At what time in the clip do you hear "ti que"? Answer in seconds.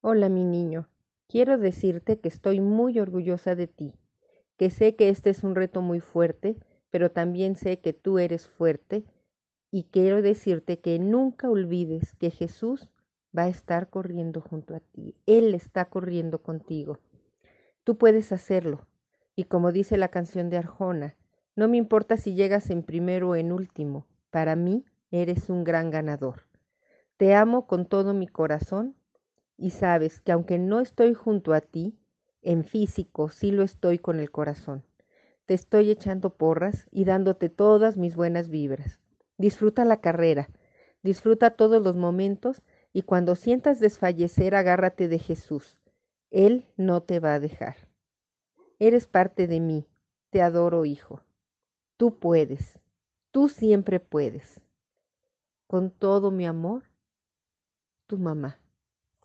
3.66-4.70